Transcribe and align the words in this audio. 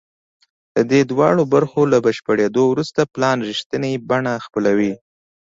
د 0.75 0.77
دې 0.91 1.01
دواړو 1.11 1.43
برخو 1.53 1.81
له 1.93 1.97
بشپړېدو 2.05 2.63
وروسته 2.67 3.01
پلان 3.13 3.37
رښتینې 3.49 3.91
بڼه 4.09 4.33
خپلوي 4.45 4.93